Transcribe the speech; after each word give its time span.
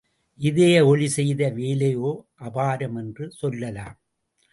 இதய 0.39 0.75
ஒலி 0.85 1.07
செய்த 1.07 1.49
வேலையோ 1.49 2.11
அபாரம் 2.39 2.97
என்று 2.97 3.31
சொல்லலாம். 3.31 3.97